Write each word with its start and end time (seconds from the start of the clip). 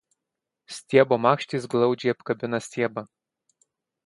Stiebo 0.77 1.19
makštys 1.25 1.67
glaudžiai 1.75 2.15
apkabina 2.17 2.65
stiebą. 2.71 3.05